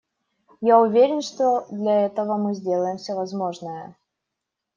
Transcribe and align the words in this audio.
Я 0.61 0.79
уверен, 0.79 1.21
что 1.21 1.67
для 1.69 2.07
этого 2.07 2.35
мы 2.35 2.55
сделаем 2.55 2.97
все 2.97 3.13
возможное. 3.13 3.95